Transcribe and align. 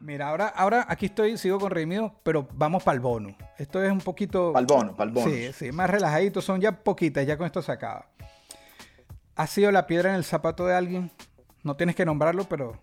Mira, 0.00 0.28
ahora, 0.28 0.48
ahora 0.48 0.86
aquí 0.88 1.06
estoy, 1.06 1.38
sigo 1.38 1.58
con 1.58 1.70
Redimido, 1.70 2.20
pero 2.22 2.46
vamos 2.52 2.82
para 2.82 2.94
el 2.94 3.00
bono. 3.00 3.36
Esto 3.58 3.82
es 3.82 3.90
un 3.90 4.00
poquito. 4.00 4.52
Para 4.52 4.60
el 4.60 4.66
bono, 4.66 4.94
para 4.94 5.08
el 5.08 5.14
bono. 5.14 5.30
Sí, 5.30 5.52
sí, 5.52 5.72
más 5.72 5.88
relajadito. 5.88 6.42
Son 6.42 6.60
ya 6.60 6.72
poquitas, 6.72 7.26
ya 7.26 7.36
con 7.38 7.46
esto 7.46 7.62
se 7.62 7.72
acaba. 7.72 8.06
¿Ha 9.36 9.46
sido 9.46 9.72
la 9.72 9.86
piedra 9.86 10.10
en 10.10 10.16
el 10.16 10.24
zapato 10.24 10.66
de 10.66 10.74
alguien? 10.74 11.10
No 11.62 11.76
tienes 11.76 11.96
que 11.96 12.04
nombrarlo, 12.04 12.44
pero 12.44 12.78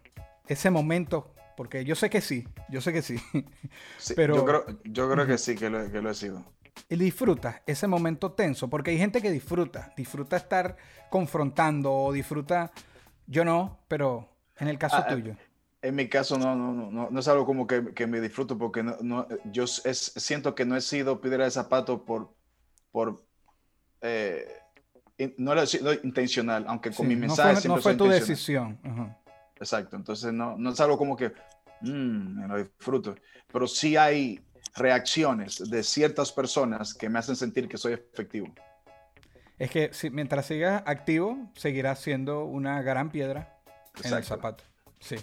ese 0.47 0.69
momento, 0.69 1.33
porque 1.55 1.85
yo 1.85 1.95
sé 1.95 2.09
que 2.09 2.21
sí, 2.21 2.47
yo 2.69 2.81
sé 2.81 2.91
que 2.91 3.01
sí. 3.01 3.17
pero, 4.15 4.35
yo 4.35 4.45
creo, 4.45 4.65
yo 4.83 5.11
creo 5.11 5.27
que 5.27 5.37
sí, 5.37 5.55
que 5.55 5.69
lo, 5.69 5.89
que 5.91 6.01
lo 6.01 6.09
he 6.09 6.15
sido. 6.15 6.43
Y 6.89 6.95
disfruta 6.95 7.61
ese 7.67 7.87
momento 7.87 8.31
tenso, 8.31 8.69
porque 8.69 8.91
hay 8.91 8.97
gente 8.97 9.21
que 9.21 9.31
disfruta, 9.31 9.93
disfruta 9.95 10.35
estar 10.37 10.75
confrontando 11.09 11.93
o 11.93 12.11
disfruta, 12.11 12.71
yo 13.27 13.45
no, 13.45 13.79
pero 13.87 14.27
en 14.57 14.67
el 14.67 14.77
caso 14.77 14.97
Ah, 14.97 15.07
tuyo. 15.07 15.35
En 15.83 15.95
mi 15.95 16.07
caso 16.07 16.37
no, 16.37 16.55
no, 16.55 16.73
no, 16.73 16.91
no, 16.91 17.09
no 17.09 17.19
es 17.19 17.27
algo 17.27 17.45
como 17.45 17.65
que, 17.65 17.93
que 17.93 18.05
me 18.05 18.21
disfruto 18.21 18.57
porque 18.57 18.83
no, 18.83 18.97
no, 19.01 19.27
yo 19.45 19.63
es, 19.63 20.13
siento 20.15 20.53
que 20.53 20.63
no 20.65 20.75
he 20.75 20.81
sido 20.81 21.19
piedra 21.21 21.45
de 21.45 21.51
zapato 21.51 22.05
por, 22.05 22.35
por 22.91 23.25
eh, 24.01 24.47
no 25.37 25.55
lo 25.55 25.61
he 25.63 25.67
sido 25.67 25.93
intencional, 25.93 26.65
aunque 26.67 26.91
con 26.91 27.07
Sí, 27.07 27.09
mi 27.09 27.15
no 27.15 27.21
mensaje 27.21 27.53
fue, 27.53 27.61
siempre 27.61 27.77
no 27.77 27.81
fue 27.81 27.91
soy 27.93 27.97
tu 27.97 28.07
decisión. 28.09 28.79
Ajá. 28.83 29.17
Exacto, 29.57 29.95
entonces 29.95 30.31
no, 30.33 30.57
no 30.57 30.71
es 30.71 30.79
algo 30.79 30.97
como 30.97 31.15
que 31.15 31.31
"Mm, 31.81 32.41
me 32.41 32.47
lo 32.47 32.57
disfruto, 32.57 33.15
pero 33.51 33.67
sí 33.67 33.97
hay 33.97 34.39
reacciones 34.75 35.69
de 35.69 35.83
ciertas 35.83 36.31
personas 36.31 36.93
que 36.93 37.09
me 37.09 37.19
hacen 37.19 37.35
sentir 37.35 37.67
que 37.67 37.77
soy 37.77 37.93
efectivo. 37.93 38.47
Es 39.59 39.69
que 39.69 39.93
si, 39.93 40.09
mientras 40.09 40.45
sigas 40.47 40.81
activo, 40.85 41.51
seguirás 41.55 41.99
siendo 41.99 42.45
una 42.45 42.81
gran 42.81 43.11
piedra 43.11 43.59
en 44.03 44.13
el 44.13 44.23
zapato. 44.23 44.63
Sí. 44.99 45.15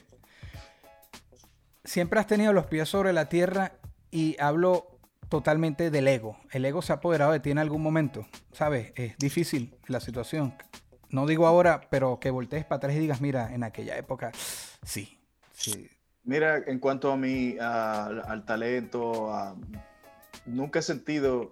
Siempre 1.88 2.20
has 2.20 2.26
tenido 2.26 2.52
los 2.52 2.66
pies 2.66 2.86
sobre 2.86 3.14
la 3.14 3.30
tierra 3.30 3.72
y 4.10 4.36
hablo 4.40 4.98
totalmente 5.30 5.90
del 5.90 6.06
ego. 6.06 6.38
El 6.50 6.66
ego 6.66 6.82
se 6.82 6.92
ha 6.92 6.96
apoderado 6.96 7.32
de 7.32 7.40
ti 7.40 7.50
en 7.50 7.56
algún 7.56 7.82
momento. 7.82 8.26
¿Sabes? 8.52 8.92
Es 8.94 9.16
difícil 9.16 9.74
la 9.86 9.98
situación. 10.00 10.54
No 11.08 11.26
digo 11.26 11.46
ahora, 11.46 11.80
pero 11.88 12.20
que 12.20 12.28
voltees 12.30 12.66
para 12.66 12.76
atrás 12.76 12.94
y 12.94 12.98
digas, 12.98 13.22
mira, 13.22 13.54
en 13.54 13.64
aquella 13.64 13.96
época, 13.96 14.32
sí, 14.82 15.18
sí. 15.54 15.88
Mira, 16.24 16.58
en 16.66 16.78
cuanto 16.78 17.10
a 17.10 17.16
mi, 17.16 17.56
al 17.58 18.44
talento, 18.44 19.56
nunca 20.44 20.80
he 20.80 20.82
sentido, 20.82 21.50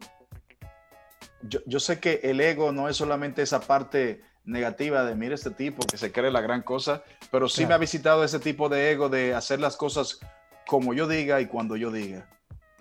yo 1.41 1.81
sé 1.81 1.99
que 1.99 2.21
el 2.25 2.43
ego 2.43 2.73
no 2.73 2.91
es 2.91 2.97
solamente 2.99 3.41
esa 3.41 3.61
parte 3.61 4.21
negativa 4.47 5.05
de, 5.05 5.15
mira 5.15 5.35
este 5.35 5.51
tipo 5.51 5.85
que 5.87 5.99
se 5.99 6.13
cree 6.13 6.31
la 6.31 6.41
gran 6.41 6.63
cosa, 6.63 7.03
pero 7.31 7.49
sí 7.49 7.67
me 7.67 7.75
ha 7.75 7.79
visitado 7.79 8.25
ese 8.25 8.39
tipo 8.39 8.69
de 8.69 8.91
ego 8.93 9.09
de 9.09 9.35
hacer 9.35 9.61
las 9.61 9.77
cosas 9.77 10.21
como 10.67 10.95
yo 10.95 11.07
diga 11.07 11.41
y 11.41 11.47
cuando 11.47 11.77
yo 11.77 11.91
diga, 11.91 12.29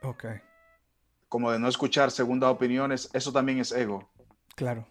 Ok, 0.03 0.25
como 1.27 1.51
de 1.51 1.59
no 1.59 1.67
escuchar 1.67 2.11
segundas 2.11 2.49
opiniones, 2.51 3.09
eso 3.13 3.31
también 3.33 3.59
es 3.59 3.71
ego. 3.71 4.09
claro. 4.55 4.87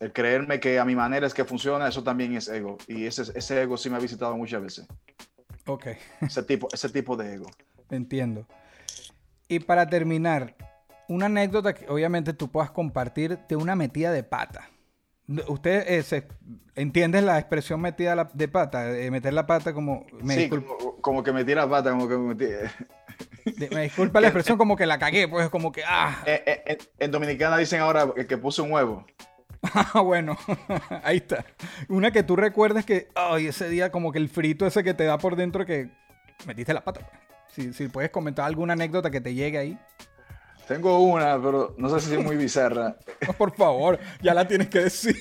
El 0.00 0.12
creerme 0.12 0.60
que 0.60 0.78
a 0.78 0.84
mi 0.84 0.94
manera 0.96 1.26
es 1.26 1.32
que 1.32 1.44
funciona, 1.44 1.88
eso 1.88 2.02
también 2.02 2.36
es 2.36 2.48
ego. 2.48 2.76
Y 2.88 3.06
ese, 3.06 3.22
ese 3.34 3.62
ego 3.62 3.76
sí 3.78 3.88
me 3.88 3.96
ha 3.96 4.00
visitado 4.00 4.36
muchas 4.36 4.60
veces. 4.60 4.86
Ok. 5.66 5.86
Ese 6.20 6.42
tipo, 6.42 6.68
ese 6.72 6.88
tipo 6.90 7.16
de 7.16 7.34
ego. 7.34 7.46
Entiendo. 7.90 8.46
Y 9.48 9.60
para 9.60 9.88
terminar, 9.88 10.56
una 11.08 11.26
anécdota 11.26 11.74
que 11.74 11.88
obviamente 11.88 12.32
tú 12.34 12.50
puedas 12.50 12.72
compartir 12.72 13.38
de 13.48 13.56
una 13.56 13.76
metida 13.76 14.10
de 14.10 14.24
pata. 14.24 14.68
Usted 15.48 15.84
eh, 15.88 16.02
se- 16.02 16.26
entiende 16.74 17.22
la 17.22 17.38
expresión 17.38 17.80
metida 17.80 18.14
la- 18.14 18.30
de 18.32 18.46
pata, 18.48 18.90
Eh, 18.96 19.10
meter 19.10 19.32
la 19.32 19.46
pata 19.46 19.72
como 19.72 20.04
me, 20.22 20.34
sí, 20.34 20.40
disculpa, 20.40 20.72
como, 20.78 20.96
como 21.00 21.22
que 21.22 21.32
me 21.32 21.44
tira 21.44 21.68
pata, 21.68 21.90
como 21.90 22.06
que 22.08 22.16
me 22.18 22.34
de- 22.34 22.68
me 23.70 23.82
disculpa 23.82 24.20
la 24.20 24.28
expresión 24.28 24.58
como 24.58 24.76
que 24.76 24.84
la 24.86 24.98
cagué, 24.98 25.26
pues 25.28 25.48
como 25.48 25.72
que 25.72 25.82
ah, 25.86 26.22
Eh, 26.26 26.42
eh, 26.46 26.62
en, 26.66 26.78
en 26.98 27.10
Dominicana 27.10 27.56
dicen 27.56 27.80
ahora 27.80 28.06
que, 28.14 28.26
que 28.26 28.36
puse 28.36 28.60
un 28.60 28.72
huevo. 28.72 29.06
ah, 29.62 30.00
bueno, 30.04 30.36
ahí 31.04 31.16
está. 31.18 31.44
Una 31.88 32.10
que 32.10 32.22
tú 32.22 32.36
recuerdes 32.36 32.84
que 32.84 33.08
ay, 33.14 33.46
ese 33.46 33.68
día 33.70 33.90
como 33.90 34.12
que 34.12 34.18
el 34.18 34.28
frito 34.28 34.66
ese 34.66 34.84
que 34.84 34.92
te 34.94 35.04
da 35.04 35.16
por 35.16 35.36
dentro 35.36 35.64
que 35.64 35.88
metiste 36.46 36.74
la 36.74 36.84
pata. 36.84 37.00
pues. 37.00 37.20
Si, 37.48 37.72
si 37.72 37.88
puedes 37.88 38.10
comentar 38.10 38.44
alguna 38.46 38.72
anécdota 38.74 39.10
que 39.10 39.20
te 39.22 39.32
llegue 39.32 39.56
ahí. 39.58 39.78
Tengo 40.66 40.98
una, 41.00 41.40
pero 41.40 41.74
no 41.76 41.88
sé 41.90 42.00
si 42.00 42.14
es 42.14 42.24
muy 42.24 42.36
bizarra. 42.36 42.96
Por 43.38 43.54
favor, 43.54 43.98
ya 44.22 44.32
la 44.32 44.48
tienes 44.48 44.68
que 44.68 44.80
decir. 44.80 45.16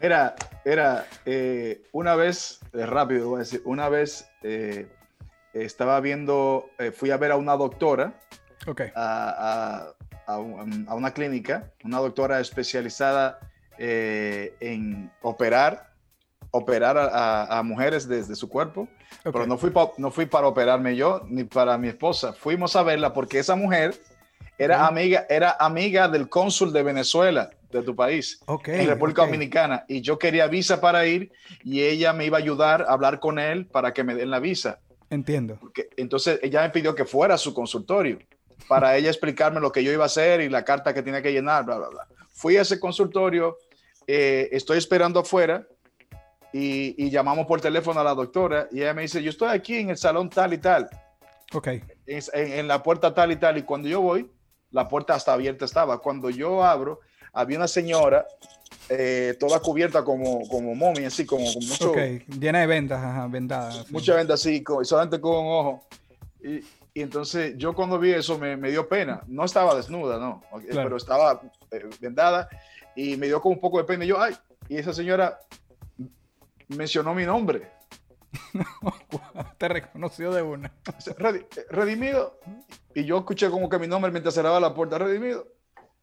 Era, 0.00 0.34
era 0.64 1.06
eh, 1.26 1.82
una 1.92 2.14
vez, 2.14 2.60
eh, 2.72 2.86
rápido 2.86 3.28
voy 3.30 3.36
a 3.36 3.38
decir, 3.40 3.60
una 3.66 3.88
vez 3.90 4.26
eh, 4.42 4.88
estaba 5.52 6.00
viendo, 6.00 6.70
eh, 6.78 6.90
fui 6.90 7.10
a 7.10 7.16
ver 7.18 7.32
a 7.32 7.36
una 7.36 7.56
doctora 7.56 8.14
ok, 8.66 8.80
a, 8.94 9.86
a- 9.86 9.92
a 10.32 10.38
un- 10.38 10.86
a 10.88 10.94
una 10.94 11.12
clínica, 11.12 11.70
una 11.84 11.98
doctora 11.98 12.40
especializada 12.40 13.38
eh, 13.78 14.56
en 14.60 15.10
operar, 15.22 15.92
operar 16.50 16.96
a, 16.98 17.62
mujeres 17.62 18.08
desde 18.08 18.34
su 18.34 18.48
cuerpo, 18.48 18.88
ok. 19.24 19.32
pero 19.32 19.46
no 19.46 19.56
fui, 19.58 19.70
pa- 19.70 19.92
no 19.98 20.10
fui 20.10 20.24
para 20.26 20.46
operarme 20.48 20.96
yo 20.96 21.22
ni 21.28 21.44
para 21.44 21.76
mi 21.78 21.88
esposa, 21.88 22.32
fuimos 22.32 22.74
a 22.74 22.82
verla 22.82 23.12
porque 23.12 23.38
esa 23.38 23.54
mujer 23.54 23.94
era 24.58 24.86
amiga, 24.86 25.26
era 25.28 25.56
amiga 25.58 26.08
del 26.08 26.28
cónsul 26.28 26.72
de 26.72 26.82
Venezuela, 26.82 27.50
de 27.70 27.82
tu 27.82 27.94
país, 27.94 28.40
Ok, 28.46 28.68
en 28.68 28.86
República 28.86 29.22
ok. 29.22 29.28
Dominicana, 29.28 29.84
y 29.88 30.00
yo 30.00 30.18
quería 30.18 30.46
visa 30.46 30.80
para 30.80 31.06
ir 31.06 31.30
y 31.62 31.82
ella 31.82 32.12
me 32.12 32.24
iba 32.24 32.38
a 32.38 32.40
ayudar 32.40 32.82
a 32.82 32.92
hablar 32.92 33.20
con 33.20 33.38
él 33.38 33.66
para 33.66 33.92
que 33.92 34.02
me 34.04 34.14
den 34.14 34.30
la 34.30 34.38
visa. 34.40 34.78
Entiendo. 35.10 35.58
Porque, 35.60 35.88
entonces 35.96 36.38
ella 36.42 36.62
me 36.62 36.70
pidió 36.70 36.94
que 36.94 37.04
fuera 37.04 37.34
a 37.34 37.38
su 37.38 37.52
consultorio 37.52 38.18
para 38.68 38.96
ella 38.96 39.10
explicarme 39.10 39.60
lo 39.60 39.70
que 39.70 39.84
yo 39.84 39.92
iba 39.92 40.04
a 40.04 40.06
hacer 40.06 40.40
y 40.40 40.48
la 40.48 40.64
carta 40.64 40.94
que 40.94 41.02
tenía 41.02 41.22
que 41.22 41.32
llenar, 41.32 41.64
bla, 41.64 41.76
bla, 41.78 41.88
bla. 41.88 42.06
Fui 42.32 42.56
a 42.56 42.62
ese 42.62 42.80
consultorio, 42.80 43.58
eh, 44.06 44.48
estoy 44.52 44.78
esperando 44.78 45.20
afuera 45.20 45.66
y, 46.52 46.94
y 47.04 47.10
llamamos 47.10 47.46
por 47.46 47.60
teléfono 47.60 48.00
a 48.00 48.04
la 48.04 48.14
doctora 48.14 48.68
y 48.72 48.80
ella 48.80 48.94
me 48.94 49.02
dice, 49.02 49.22
yo 49.22 49.30
estoy 49.30 49.48
aquí 49.50 49.76
en 49.76 49.90
el 49.90 49.96
salón 49.96 50.30
tal 50.30 50.52
y 50.54 50.58
tal, 50.58 50.88
Ok, 51.52 51.66
en, 51.68 51.82
en- 52.06 52.52
en 52.52 52.68
la 52.68 52.82
puerta 52.82 53.14
tal 53.14 53.30
y 53.32 53.36
tal, 53.36 53.58
y 53.58 53.62
cuando 53.62 53.88
yo 53.88 54.00
voy, 54.00 54.28
la 54.70 54.88
puerta 54.88 55.14
hasta 55.14 55.32
abierta 55.32 55.64
estaba. 55.64 56.00
Cuando 56.00 56.30
yo 56.30 56.64
abro, 56.64 57.00
había 57.32 57.56
una 57.58 57.68
señora 57.68 58.26
eh, 58.88 59.36
toda 59.40 59.60
cubierta 59.60 60.04
como, 60.04 60.46
como 60.48 60.74
momia, 60.74 61.08
así 61.08 61.24
como 61.26 61.44
con 61.52 61.66
mucho, 61.66 61.90
ok. 61.90 61.98
Llena 62.38 62.60
de 62.60 62.66
vendas, 62.66 63.02
ajá, 63.02 63.26
vendadas. 63.28 63.84
sí. 63.86 63.92
mucha 63.92 64.14
venda 64.14 64.34
así, 64.34 64.62
con- 64.62 64.84
solamente 64.84 65.20
con 65.20 65.44
un 65.44 65.52
ojo. 65.52 65.86
Y, 66.42 66.60
y 66.94 67.02
entonces 67.02 67.54
yo 67.56 67.74
cuando 67.74 67.98
vi 67.98 68.12
eso 68.12 68.38
me, 68.38 68.56
me 68.56 68.70
dio 68.70 68.88
pena. 68.88 69.22
No 69.26 69.44
estaba 69.44 69.74
desnuda, 69.74 70.18
no, 70.18 70.42
Claro. 70.70 70.84
pero 70.88 70.96
estaba 70.96 71.40
eh, 71.70 71.88
vendada 72.00 72.48
y 72.94 73.16
me 73.16 73.26
dio 73.26 73.40
como 73.40 73.54
un 73.56 73.60
poco 73.60 73.78
de 73.78 73.84
pena. 73.84 74.04
Y 74.04 74.08
yo, 74.08 74.20
ay, 74.20 74.34
y 74.68 74.76
esa 74.76 74.92
señora 74.92 75.38
mencionó 76.68 77.14
mi 77.14 77.24
nombre. 77.26 77.70
Te 79.58 79.68
reconoció 79.68 80.32
de 80.32 80.42
una. 80.42 80.72
Eh, 81.22 81.46
Redimido. 81.70 82.38
Y 82.96 83.04
yo 83.04 83.18
escuché 83.18 83.50
como 83.50 83.68
que 83.68 83.78
mi 83.78 83.86
nombre 83.86 84.10
mientras 84.10 84.34
cerraba 84.34 84.58
la 84.58 84.72
puerta, 84.72 84.96
Redimido. 84.96 85.46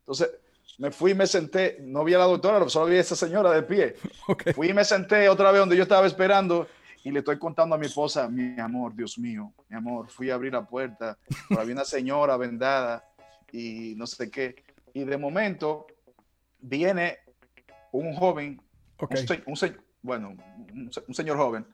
Entonces 0.02 0.30
me 0.78 0.92
fui 0.92 1.12
y 1.12 1.16
me 1.16 1.26
senté. 1.26 1.80
No 1.82 2.04
vi 2.04 2.14
a 2.14 2.20
la 2.20 2.26
doctora, 2.26 2.70
solo 2.70 2.86
vi 2.86 2.98
a 2.98 3.00
esa 3.00 3.16
señora 3.16 3.50
de 3.50 3.64
pie. 3.64 3.96
Ok. 4.28 4.54
Fui 4.54 4.70
y 4.70 4.74
me 4.76 4.86
senté 4.86 5.28
otra 5.28 5.52
vez 5.52 5.60
donde 5.60 5.76
yo 5.76 5.82
estaba 5.82 6.06
esperando 6.06 6.68
y 7.04 7.10
le 7.10 7.20
estoy 7.20 7.40
contando 7.40 7.74
a 7.74 7.80
mi 7.80 7.88
esposa, 7.88 8.30
mi 8.30 8.60
amor, 8.60 8.94
Dios 8.96 9.18
mío, 9.18 9.52
mi 9.70 9.76
amor, 9.76 10.08
fui 10.08 10.30
a 10.30 10.36
abrir 10.36 10.54
la 10.54 10.68
puerta, 10.68 11.18
pero 11.50 11.62
había 11.62 11.74
una 11.74 11.84
señora 11.84 12.38
vendada 12.38 13.04
y 13.52 13.96
no 13.98 14.06
sé 14.06 14.30
qué. 14.30 14.64
Y 14.94 15.04
de 15.04 15.18
momento 15.18 15.88
viene 16.60 17.18
un 17.92 18.14
joven, 18.16 18.62
Ok. 19.00 19.16
un, 19.48 19.54
un 19.54 19.78
bueno, 20.04 20.30
un, 20.30 20.92
un 21.08 21.14
señor 21.16 21.38
joven, 21.38 21.66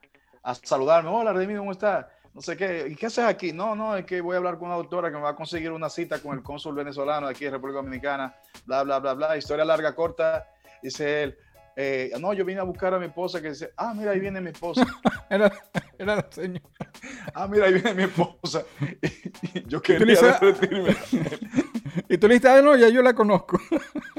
a 0.44 0.56
saludarme. 0.56 1.10
Hola, 1.10 1.34
Redimido, 1.34 1.60
¿cómo 1.60 1.74
estás? 1.74 2.06
No 2.34 2.42
sé 2.42 2.56
qué. 2.56 2.88
¿Y 2.90 2.96
qué 2.96 3.08
haces 3.08 3.26
aquí? 3.26 3.52
No, 3.52 3.76
no, 3.76 3.96
es 3.98 4.06
que 4.06 4.22
voy 4.22 4.36
a 4.36 4.38
hablar 4.38 4.58
con 4.58 4.68
una 4.68 4.78
doctora 4.78 5.10
que 5.10 5.16
me 5.16 5.22
va 5.24 5.30
a 5.32 5.36
conseguir 5.36 5.72
una 5.72 5.90
cita 5.90 6.20
con 6.20 6.38
el 6.38 6.44
cónsul 6.44 6.76
venezolano 6.76 7.28
de 7.28 7.32
aquí 7.32 7.46
de 7.46 7.52
República 7.52 7.78
Dominicana. 7.82 8.36
Bla, 8.66 8.84
bla, 8.84 9.00
bla, 9.00 9.14
bla. 9.14 9.38
Historia 9.38 9.66
larga, 9.66 9.94
corta. 9.96 10.48
Dice 10.82 11.24
él. 11.24 11.38
eh, 11.76 12.12
no, 12.20 12.34
yo 12.34 12.46
vine 12.46 12.60
a 12.60 12.64
buscar 12.64 12.94
a 12.94 13.00
mi 13.00 13.08
esposa 13.08 13.42
que 13.42 13.50
dice, 13.50 13.72
ah, 13.78 13.94
mira, 13.96 14.12
ahí 14.12 14.20
viene 14.20 14.40
mi 14.42 14.50
esposa. 14.52 14.86
Era, 15.30 15.52
era 16.00 16.16
la 16.16 16.28
señora. 16.32 16.64
Ah, 17.36 17.48
mira, 17.48 17.66
ahí 17.68 17.74
viene 17.74 17.94
mi 17.94 18.04
esposa. 18.04 18.64
Y 19.54 19.64
yo 19.68 19.80
quería 19.82 20.06
dices- 20.16 20.40
derretirme. 20.40 20.96
Y 22.10 22.18
tú 22.18 22.28
le 22.28 22.36
dijiste, 22.36 22.50
ah, 22.50 22.62
no, 22.62 22.76
ya 22.76 22.90
yo 22.90 23.02
la 23.04 23.14
conozco. 23.14 23.60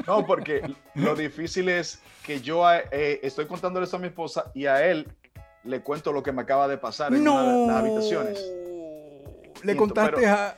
No, 0.07 0.25
porque 0.27 0.63
lo 0.95 1.15
difícil 1.17 1.69
es 1.69 2.01
que 2.25 2.41
yo 2.41 2.63
eh, 2.73 3.19
estoy 3.23 3.47
contándole 3.47 3.85
esto 3.85 3.97
a 3.97 4.01
mi 4.01 4.07
esposa 4.09 4.51
y 4.55 4.67
a 4.67 4.87
él 4.87 5.09
le 5.65 5.81
cuento 5.81 6.13
lo 6.13 6.23
que 6.23 6.33
me 6.33 6.43
acaba 6.43 6.67
de 6.69 6.79
pasar 6.79 7.13
en 7.15 7.27
una 7.29 7.43
de 7.43 7.67
las 7.67 7.77
habitaciones. 7.77 8.45
Le 9.63 9.77
contaste 9.77 10.17
pero- 10.17 10.33
a. 10.33 10.55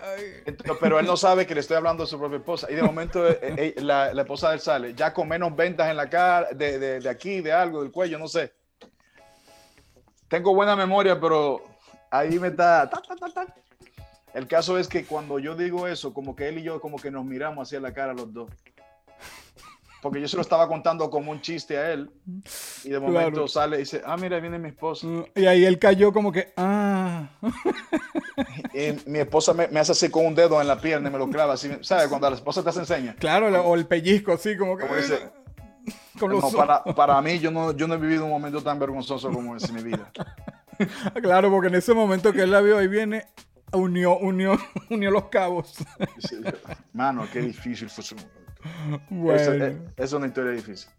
Entonces, 0.46 0.76
pero 0.80 1.00
él 1.00 1.06
no 1.06 1.16
sabe 1.16 1.44
que 1.46 1.54
le 1.54 1.60
estoy 1.60 1.76
hablando 1.76 2.04
a 2.04 2.06
su 2.06 2.18
propia 2.18 2.38
esposa. 2.38 2.70
Y 2.70 2.74
de 2.76 2.82
momento 2.82 3.26
eh, 3.28 3.38
eh, 3.40 3.74
la, 3.78 4.14
la 4.14 4.22
esposa 4.22 4.50
de 4.50 4.54
él 4.54 4.60
sale, 4.60 4.94
ya 4.94 5.12
con 5.12 5.26
menos 5.28 5.56
ventas 5.56 5.90
en 5.90 5.96
la 5.96 6.08
cara, 6.08 6.48
de, 6.52 6.78
de, 6.78 7.00
de 7.00 7.08
aquí, 7.08 7.40
de 7.40 7.52
algo, 7.52 7.82
del 7.82 7.90
cuello, 7.90 8.16
no 8.18 8.28
sé. 8.28 8.52
Tengo 10.28 10.54
buena 10.54 10.76
memoria, 10.76 11.20
pero 11.20 11.62
ahí 12.10 12.38
me 12.38 12.48
está. 12.48 12.88
El 14.34 14.46
caso 14.46 14.78
es 14.78 14.86
que 14.88 15.04
cuando 15.04 15.38
yo 15.38 15.54
digo 15.56 15.86
eso, 15.88 16.14
como 16.14 16.36
que 16.36 16.48
él 16.48 16.58
y 16.58 16.62
yo 16.62 16.80
como 16.80 16.96
que 16.96 17.10
nos 17.10 17.24
miramos 17.24 17.68
hacia 17.68 17.80
la 17.80 17.92
cara 17.92 18.14
los 18.14 18.32
dos. 18.32 18.50
Porque 20.02 20.20
yo 20.20 20.26
se 20.26 20.34
lo 20.34 20.42
estaba 20.42 20.66
contando 20.66 21.08
como 21.08 21.30
un 21.30 21.40
chiste 21.40 21.78
a 21.78 21.92
él. 21.92 22.10
Y 22.82 22.88
de 22.88 22.98
momento 22.98 23.46
sale 23.46 23.76
y 23.76 23.78
dice, 23.80 24.02
ah, 24.04 24.16
mira, 24.16 24.40
viene 24.40 24.58
mi 24.58 24.70
esposa. 24.70 25.06
Mm, 25.06 25.26
y 25.36 25.46
ahí 25.46 25.64
él 25.64 25.78
cayó 25.78 26.12
como 26.12 26.32
que, 26.32 26.52
ah. 26.56 27.28
Y 28.74 29.08
mi 29.08 29.20
esposa 29.20 29.54
me, 29.54 29.64
hace 29.78 29.92
así 29.92 30.10
con 30.10 30.26
un 30.26 30.34
dedo 30.34 30.60
en 30.60 30.66
la 30.66 30.80
pierna 30.80 31.08
y 31.08 31.12
me 31.12 31.18
lo 31.18 31.30
clava 31.30 31.54
así. 31.54 31.70
¿Sabes? 31.82 32.08
Cuando 32.08 32.28
la 32.28 32.34
esposa 32.34 32.64
te 32.64 32.70
hace 32.70 32.80
enseña. 32.80 33.14
Claro, 33.14 33.46
o 33.62 33.76
el 33.76 33.86
pellizco 33.86 34.32
así 34.32 34.56
como 34.56 34.76
que... 34.76 34.86
para, 36.56 36.82
para, 36.82 37.22
mí, 37.22 37.38
yo 37.38 37.52
no, 37.52 37.70
yo 37.70 37.86
no 37.86 37.94
he 37.94 37.98
vivido 37.98 38.24
un 38.24 38.30
momento 38.30 38.60
tan 38.60 38.80
vergonzoso 38.80 39.30
como 39.30 39.54
ese 39.54 39.68
en 39.68 39.74
mi 39.76 39.82
vida. 39.84 40.10
claro, 41.22 41.48
porque 41.48 41.68
en 41.68 41.76
ese 41.76 41.94
momento 41.94 42.32
que 42.32 42.42
él 42.42 42.50
la 42.50 42.60
vio, 42.60 42.76
ahí 42.76 42.88
viene, 42.88 43.26
unió, 43.72 44.18
unió, 44.18 44.58
unió 44.90 45.12
los 45.12 45.26
cabos. 45.26 45.76
Mano, 46.92 47.28
qué 47.32 47.40
difícil 47.40 47.88
fue 47.88 48.02
ese 48.02 48.16
momento. 48.16 48.42
Bueno. 49.10 49.78
Es, 49.96 50.12
una 50.12 50.26
historia 50.26 50.52
difícil. 50.52 50.90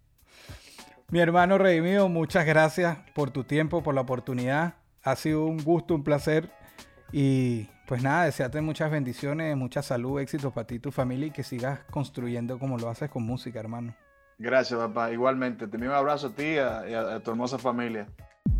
Mi 1.09 1.19
hermano 1.19 1.57
Redimido, 1.57 2.09
muchas 2.09 2.45
gracias 2.45 2.97
por 3.13 3.31
tu 3.31 3.43
tiempo, 3.43 3.83
por 3.83 3.95
la 3.95 4.01
oportunidad. 4.01 4.75
Ha 5.03 5.15
sido 5.15 5.45
un 5.45 5.63
gusto, 5.63 5.95
un 5.95 6.03
placer. 6.03 6.49
Y 7.11 7.67
pues 7.87 8.01
nada, 8.01 8.25
desearte 8.25 8.61
muchas 8.61 8.89
bendiciones, 8.89 9.55
mucha 9.55 9.81
salud, 9.81 10.19
éxito 10.19 10.51
para 10.51 10.65
ti 10.65 10.75
y 10.75 10.79
tu 10.79 10.91
familia 10.91 11.27
y 11.27 11.31
que 11.31 11.43
sigas 11.43 11.81
construyendo 11.91 12.57
como 12.57 12.77
lo 12.77 12.89
haces 12.89 13.09
con 13.09 13.23
música, 13.23 13.59
hermano. 13.59 13.95
Gracias, 14.39 14.79
papá. 14.79 15.11
Igualmente. 15.11 15.67
Te 15.67 15.75
envío 15.77 15.91
un 15.91 15.95
abrazo 15.95 16.27
a 16.27 16.35
ti 16.35 16.43
y 16.43 16.57
a, 16.57 17.19
tu 17.23 17.31
hermosa 17.31 17.57
familia. 17.57 18.07